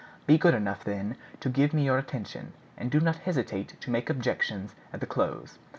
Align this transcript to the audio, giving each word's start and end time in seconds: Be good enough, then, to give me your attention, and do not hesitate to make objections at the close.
Be 0.25 0.39
good 0.39 0.55
enough, 0.55 0.83
then, 0.83 1.15
to 1.41 1.47
give 1.49 1.75
me 1.75 1.85
your 1.85 1.99
attention, 1.99 2.53
and 2.75 2.89
do 2.89 2.99
not 2.99 3.17
hesitate 3.17 3.79
to 3.81 3.91
make 3.91 4.09
objections 4.09 4.73
at 4.91 4.99
the 4.99 5.05
close. 5.05 5.59